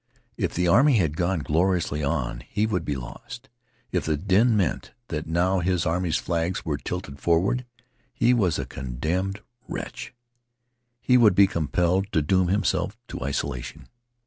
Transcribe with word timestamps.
If 0.35 0.55
the 0.55 0.67
army 0.67 0.93
had 0.97 1.15
gone 1.15 1.41
gloriously 1.41 2.03
on 2.03 2.39
he 2.49 2.65
would 2.65 2.83
be 2.83 2.95
lost. 2.95 3.49
If 3.91 4.03
the 4.05 4.17
din 4.17 4.57
meant 4.57 4.93
that 5.09 5.27
now 5.27 5.59
his 5.59 5.85
army's 5.85 6.17
flags 6.17 6.65
were 6.65 6.77
tilted 6.79 7.19
forward 7.19 7.67
he 8.11 8.33
was 8.33 8.57
a 8.57 8.65
condemned 8.65 9.41
wretch. 9.67 10.11
He 11.01 11.17
would 11.19 11.35
be 11.35 11.45
compelled 11.45 12.11
to 12.13 12.23
doom 12.23 12.47
himself 12.47 12.97
to 13.09 13.21
isolation. 13.23 13.89